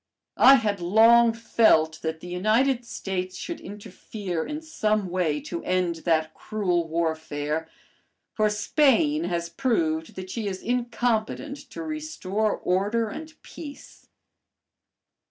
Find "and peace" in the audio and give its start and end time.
13.09-14.07